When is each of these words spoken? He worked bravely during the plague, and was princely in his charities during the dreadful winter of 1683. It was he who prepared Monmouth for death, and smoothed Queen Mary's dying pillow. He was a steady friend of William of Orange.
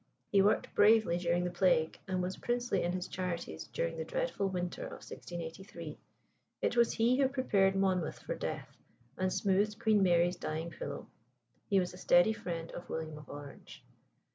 He 0.31 0.41
worked 0.41 0.73
bravely 0.73 1.19
during 1.19 1.43
the 1.43 1.51
plague, 1.51 1.99
and 2.07 2.23
was 2.23 2.35
princely 2.35 2.81
in 2.81 2.91
his 2.91 3.07
charities 3.07 3.67
during 3.71 3.97
the 3.97 4.03
dreadful 4.03 4.49
winter 4.49 4.83
of 4.83 4.93
1683. 5.03 5.99
It 6.59 6.75
was 6.75 6.93
he 6.93 7.19
who 7.21 7.27
prepared 7.29 7.75
Monmouth 7.75 8.17
for 8.17 8.33
death, 8.33 8.75
and 9.15 9.31
smoothed 9.31 9.77
Queen 9.77 10.01
Mary's 10.01 10.37
dying 10.37 10.71
pillow. 10.71 11.05
He 11.69 11.79
was 11.79 11.93
a 11.93 11.99
steady 11.99 12.33
friend 12.33 12.71
of 12.71 12.89
William 12.89 13.19
of 13.19 13.29
Orange. 13.29 13.85